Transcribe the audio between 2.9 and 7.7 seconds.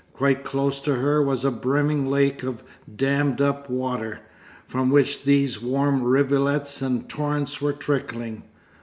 dammed up water, from which these warm rivulets and torrents